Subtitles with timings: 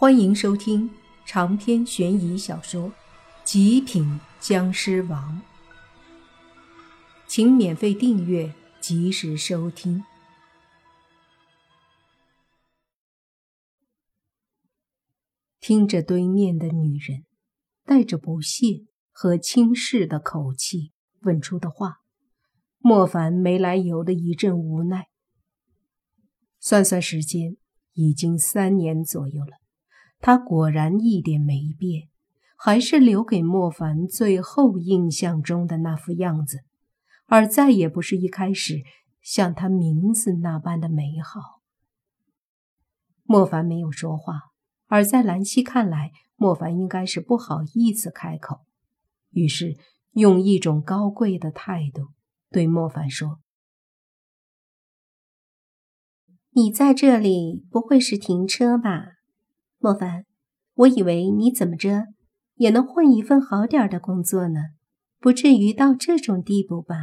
[0.00, 0.88] 欢迎收听
[1.26, 2.88] 长篇悬疑小说
[3.42, 5.42] 《极品僵尸王》，
[7.26, 10.04] 请免费订阅，及时收听。
[15.58, 17.24] 听着对面的女人
[17.84, 20.92] 带着不屑和轻视的口气
[21.22, 22.02] 问出的话，
[22.78, 25.08] 莫凡没来由的一阵无奈。
[26.60, 27.56] 算算时间，
[27.94, 29.57] 已经三年左右了。
[30.20, 32.08] 他果然一点没变，
[32.56, 36.64] 还是留给莫凡最后印象中的那副样子，
[37.26, 38.82] 而再也不是一开始
[39.22, 41.60] 像他名字那般的美好。
[43.22, 44.40] 莫凡没有说话，
[44.86, 48.64] 而在兰溪看来，莫凡应该是不好意思开口，
[49.30, 49.76] 于是
[50.12, 52.08] 用一种高贵的态度
[52.50, 53.40] 对莫凡说
[56.52, 59.17] ：“你在这里不会是停车吧？”
[59.80, 60.26] 莫凡，
[60.74, 62.06] 我以为你怎么着
[62.56, 64.60] 也能混一份好点的工作呢，
[65.20, 66.96] 不至于到这种地步吧？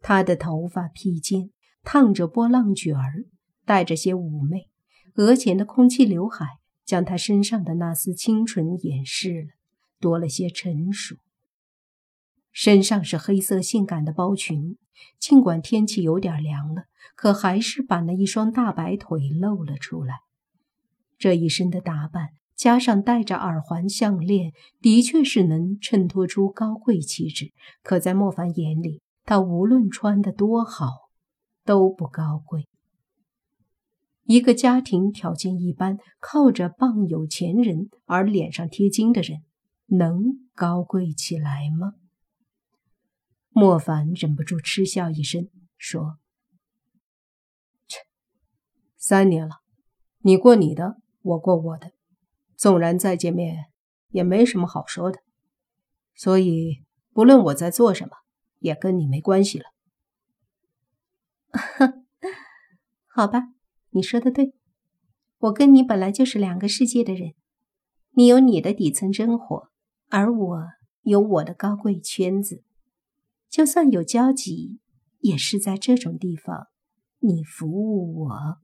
[0.00, 1.50] 他的头发披肩，
[1.84, 3.24] 烫着波浪卷儿，
[3.64, 4.68] 带着些妩媚，
[5.14, 9.48] 额前的空气刘海将他身上的那丝清纯掩饰了，
[10.00, 11.16] 多了些成熟。
[12.50, 14.76] 身上是黑色性感的包裙，
[15.20, 20.16] 尽管天气有点凉了，可还是把那一双大白腿露了出来。
[21.24, 27.54] 这一身的打扮，加上戴着耳环、项链，的确是能衬托出高贵气质。
[27.82, 31.08] 可在莫凡眼里，他无论穿的多好，
[31.64, 32.68] 都不高贵。
[34.24, 39.38] 一个家庭条件一般、靠着傍有钱人而脸上贴金的人，
[39.86, 41.94] 能高贵起来吗？
[43.48, 46.18] 莫凡忍不住嗤笑一声，说
[47.88, 48.00] ：“切，
[48.98, 49.62] 三年了，
[50.18, 51.92] 你过你的。”我过我的，
[52.54, 53.70] 纵然再见面，
[54.10, 55.20] 也没什么好说的。
[56.14, 58.18] 所以，不论我在做什么，
[58.58, 59.64] 也跟你没关系了。
[63.08, 63.48] 好吧，
[63.90, 64.52] 你说的对，
[65.38, 67.34] 我跟你本来就是两个世界的人。
[68.10, 69.70] 你有你的底层生活，
[70.10, 70.66] 而我
[71.02, 72.62] 有我的高贵圈子。
[73.48, 74.78] 就算有交集，
[75.20, 76.68] 也是在这种地方，
[77.20, 78.58] 你服务我。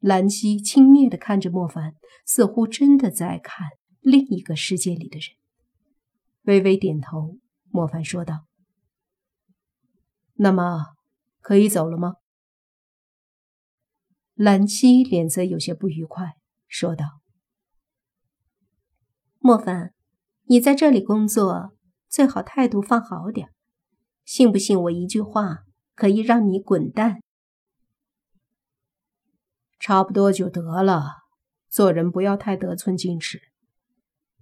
[0.00, 1.94] 兰溪轻蔑地看着莫凡，
[2.24, 3.68] 似乎真的在看
[4.00, 5.36] 另一个世界里的人。
[6.44, 7.36] 微微点头，
[7.70, 8.46] 莫凡说道
[10.36, 10.96] ：“那么，
[11.40, 12.14] 可以走了吗？”
[14.34, 16.36] 兰溪脸色有些不愉快，
[16.66, 17.20] 说道
[19.38, 19.92] ：“莫凡，
[20.44, 21.76] 你在这里工作，
[22.08, 23.50] 最好态度放好点。
[24.24, 27.20] 信不信我一句话可以让你滚蛋？”
[29.80, 31.24] 差不多就得了，
[31.68, 33.40] 做人不要太得寸进尺。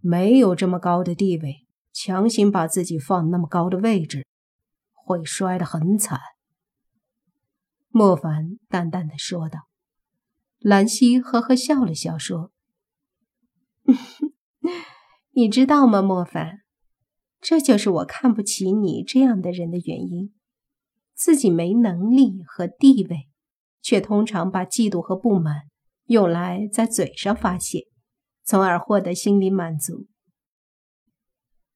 [0.00, 4.26] 没有这么高的地位，强行把自己放那么高的位置，
[4.92, 6.18] 会摔得很惨。”
[7.88, 9.68] 莫凡淡淡的说道。
[10.58, 12.52] 兰溪呵呵笑了笑，说
[15.32, 16.60] ：“你知道吗，莫凡，
[17.40, 20.34] 这就是我看不起你这样的人的原因，
[21.14, 23.28] 自己没能力和地位。”
[23.82, 25.62] 却通常把嫉妒和不满
[26.06, 27.86] 用来在嘴上发泄，
[28.44, 30.06] 从而获得心理满足。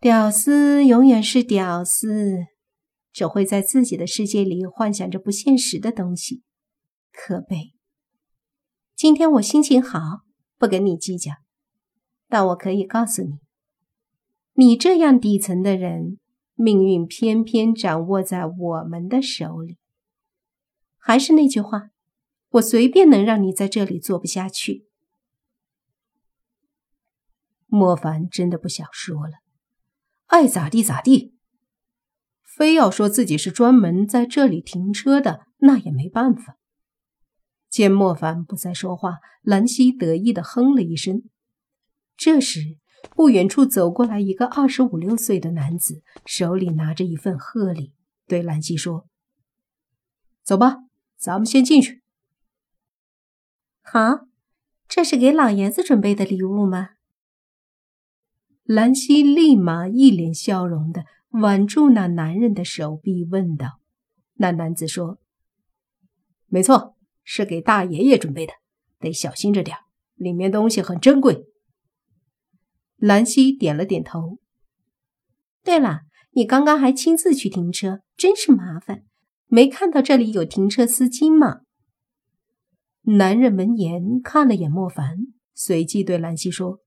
[0.00, 2.46] 屌丝永远是屌丝，
[3.12, 6.42] 只会在自己的世界里幻想着不现实的东西，
[7.12, 7.72] 可悲。
[8.94, 10.00] 今天我心情好，
[10.56, 11.32] 不跟你计较，
[12.28, 13.38] 但我可以告诉你，
[14.54, 16.18] 你这样底层的人，
[16.54, 19.78] 命运偏偏掌握在我们的手里。
[21.08, 21.88] 还是那句话，
[22.50, 24.86] 我随便能让你在这里做不下去。
[27.66, 29.38] 莫凡真的不想说了，
[30.26, 31.34] 爱咋地咋地。
[32.44, 36.58] 非要说自己是专门在这里停车的，那也没办法。
[37.70, 41.22] 见莫凡不再说话，兰溪得意的哼了一声。
[42.18, 42.76] 这时，
[43.16, 47.94] 不远处走过来一个二十五六岁的男子，手里拿着一份贺礼，
[48.26, 49.08] 对兰溪说
[50.44, 50.80] ：“走吧。”
[51.18, 52.00] 咱们先进去。
[53.82, 54.28] 好，
[54.86, 56.90] 这是给老爷子准备的礼物吗？
[58.62, 63.80] 兰溪立马一脸笑容的挽住那男人的手臂，问道
[64.36, 65.18] ：“那男子说，
[66.46, 68.52] 没错，是给大爷爷准备的，
[68.98, 69.76] 得小心着点
[70.14, 71.46] 里面东西很珍贵。”
[72.96, 74.38] 兰溪点了点头。
[75.64, 79.04] 对了，你刚刚还亲自去停车，真是麻烦。
[79.50, 81.62] 没看到这里有停车司机吗？
[83.02, 85.16] 男人闻言看了眼莫凡，
[85.54, 86.80] 随即对兰溪说：“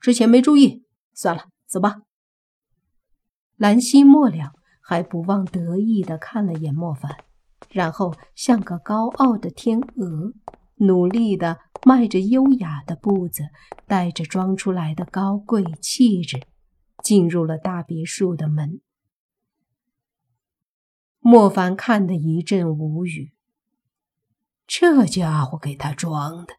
[0.00, 0.84] 之前没注意，
[1.14, 2.02] 算了，走吧。”
[3.56, 7.16] 兰溪末了，还不忘得意地看了眼莫凡，
[7.70, 10.32] 然后像个高傲的天鹅，
[10.78, 13.44] 努力地迈着优雅的步子，
[13.86, 16.40] 带着装出来的高贵气质，
[17.04, 18.80] 进入了大别墅的门。
[21.24, 23.32] 莫凡看得一阵无语，
[24.66, 26.54] 这家伙给他装的，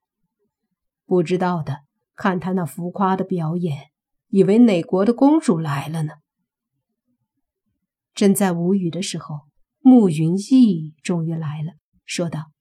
[1.05, 1.81] 不知道的
[2.15, 3.91] 看他那浮夸的表演，
[4.29, 6.13] 以为哪国的公主来了呢。
[8.13, 9.41] 正在无语的时候，
[9.79, 11.73] 慕云逸终于来了，
[12.05, 12.53] 说道：“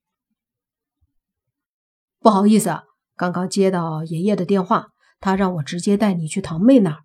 [2.18, 2.82] 不好意思啊，
[3.14, 4.88] 刚刚接到爷爷的电话，
[5.20, 7.04] 他让我直接带你去堂妹那儿。”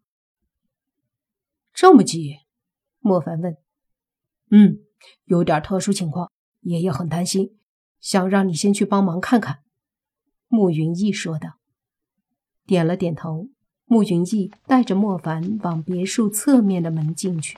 [1.71, 2.37] 这么急？
[2.97, 3.57] 莫凡问。
[4.49, 4.79] “嗯。”
[5.25, 7.57] 有点特殊情况，爷爷很担心，
[7.99, 9.59] 想让你先去帮忙看看。”
[10.47, 11.57] 慕云逸说道。
[12.65, 13.49] 点了点头，
[13.85, 17.57] 慕云逸带着莫凡往别墅侧面的门进去。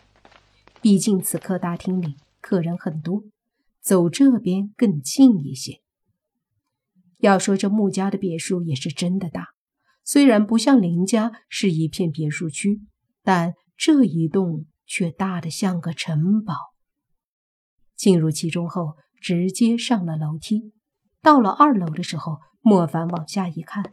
[0.81, 3.24] 毕竟此刻大厅里客人很多，
[3.81, 5.81] 走这边更近一些。
[7.18, 9.47] 要说这穆家的别墅也是真的大，
[10.06, 12.81] 虽然不像林家是一片别墅区，
[13.24, 16.53] 但这一栋却大得像个城堡。
[18.00, 20.72] 进入其中后，直接上了楼梯。
[21.22, 23.84] 到了二楼的时候，莫凡往下一看，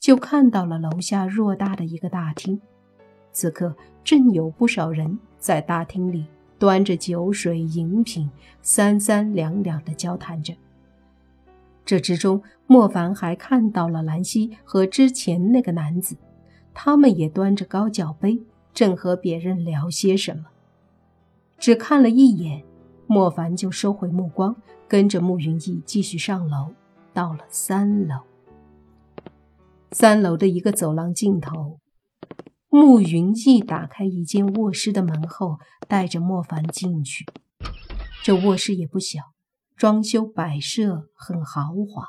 [0.00, 2.58] 就看到了楼下偌大的一个大厅。
[3.32, 6.24] 此刻正有不少人在大厅里
[6.58, 8.30] 端着酒水饮品，
[8.62, 10.54] 三三两两的交谈着。
[11.84, 16.16] 这之中，莫凡还看到了兰溪和之前那个男子，
[16.72, 18.40] 他们也端着高脚杯，
[18.72, 20.46] 正和别人聊些什么。
[21.58, 22.64] 只看了一眼。
[23.12, 24.54] 莫凡就收回目光，
[24.86, 26.72] 跟着慕云逸继续上楼。
[27.12, 28.22] 到了三楼，
[29.90, 31.80] 三楼的一个走廊尽头，
[32.68, 35.58] 慕云逸打开一间卧室的门后，
[35.88, 37.26] 带着莫凡进去。
[38.22, 39.18] 这卧室也不小，
[39.74, 42.06] 装修摆设很豪华，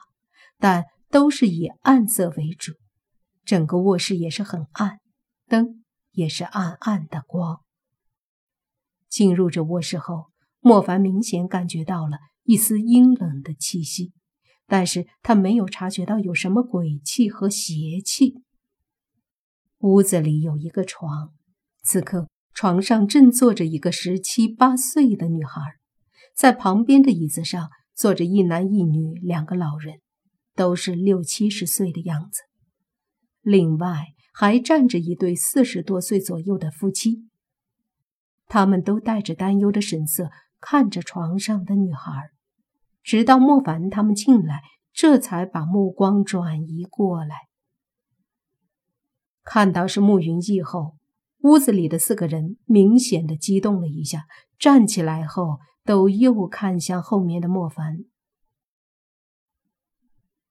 [0.60, 2.74] 但都是以暗色为主。
[3.44, 5.00] 整个卧室也是很暗，
[5.48, 7.62] 灯也是暗暗的光。
[9.10, 10.31] 进入这卧室后。
[10.62, 14.14] 莫凡明显感觉到了一丝阴冷的气息，
[14.68, 18.44] 但是他没有察觉到有什么鬼气和邪气。
[19.80, 21.34] 屋子里有一个床，
[21.82, 25.60] 此刻床上正坐着一个十七八岁的女孩，
[26.36, 30.00] 在旁边的椅子上坐着一男一女两个老人，
[30.56, 32.42] 都是六七十岁的样子。
[33.42, 37.28] 另外还站着一对四十多岁左右的夫妻，
[38.46, 40.30] 他们都带着担忧的神色。
[40.62, 42.30] 看着床上的女孩，
[43.04, 44.62] 直到莫凡他们进来，
[44.94, 47.36] 这才把目光转移过来。
[49.44, 50.96] 看到是慕云逸后，
[51.40, 54.28] 屋子里的四个人明显的激动了一下，
[54.60, 58.06] 站起来后都又看向后面的莫凡。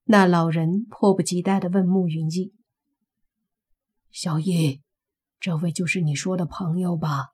[0.04, 2.52] 那老人迫不及待的问慕云逸
[4.10, 4.82] ：“小易，
[5.38, 7.28] 这位就是你说的朋友吧？”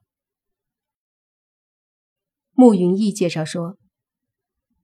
[2.59, 3.77] 慕云逸介绍说：“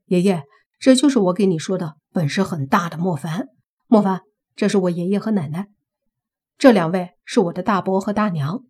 [0.06, 0.44] 爷爷，
[0.78, 3.48] 这就是我给你说的本事很大的莫凡。
[3.88, 4.22] 莫凡，
[4.56, 5.70] 这是我爷爷和奶奶，
[6.56, 8.64] 这两位是我的大伯和大娘。”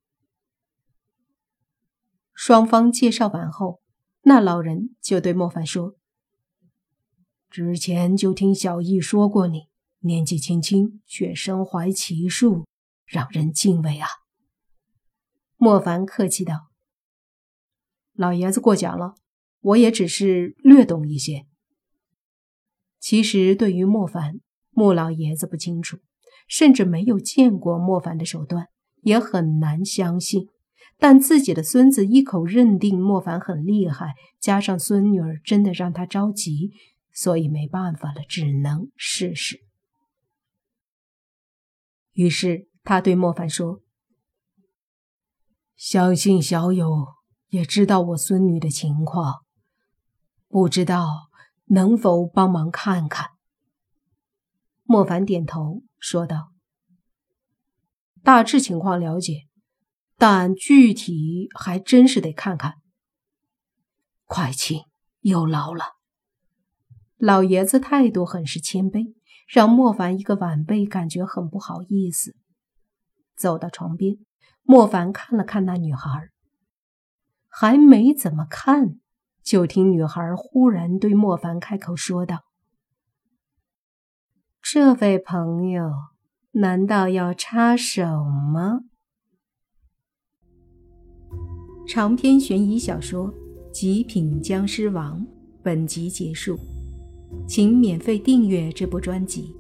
[2.34, 3.82] 双方介绍完后，
[4.22, 5.96] 那老人就对莫凡说
[7.52, 9.64] ：“之前就听小易说过，你
[10.00, 12.66] 年纪轻轻却身怀奇术，
[13.06, 14.08] 让人敬畏啊。”
[15.60, 16.73] 莫凡客气道。
[18.16, 19.16] 老爷子过奖了，
[19.60, 21.46] 我也只是略懂一些。
[23.00, 24.40] 其实对于莫凡，
[24.70, 25.98] 穆老爷子不清楚，
[26.48, 28.68] 甚至没有见过莫凡的手段，
[29.02, 30.48] 也很难相信。
[30.98, 36.72] 但自己的孙子一口认定莫凡很厉害，加上孙女儿真的让他着急，
[37.12, 39.62] 所以没办法了，只能试试。
[42.14, 43.82] 于是他对莫凡说
[45.76, 47.08] ：“相信小友。”
[47.54, 49.44] 也知道我孙女的情况，
[50.48, 51.30] 不知道
[51.66, 53.28] 能否帮忙看看。
[54.86, 56.52] 莫凡点头说道
[58.24, 59.48] ：“大致情况了解，
[60.18, 62.82] 但具体还真是得看看。”
[64.26, 64.82] 快请，
[65.20, 65.86] 有劳了。
[67.18, 69.14] 老爷子态度很是谦卑，
[69.48, 72.36] 让莫凡一个晚辈感觉很不好意思。
[73.38, 74.18] 走到床边，
[74.64, 76.30] 莫凡看了看那女孩。
[77.56, 79.00] 还没怎么看，
[79.44, 82.46] 就听女孩忽然对莫凡开口说道
[84.60, 85.92] ：“这位朋友，
[86.54, 88.80] 难道要插手吗？
[91.88, 93.32] 长篇悬疑小说
[93.72, 95.22] 《极品僵尸王》
[95.62, 96.58] 本集结束，
[97.48, 99.56] 请免费订阅这部专辑，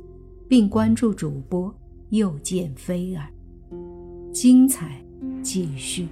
[0.50, 1.71] 并关注主播
[2.09, 3.29] 又见菲儿，
[4.33, 5.00] 精彩
[5.43, 6.07] 继续。